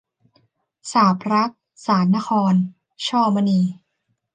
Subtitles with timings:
[0.91, 1.51] สาปรัก
[1.85, 2.53] สานนคร-
[3.07, 3.59] ช่อมณี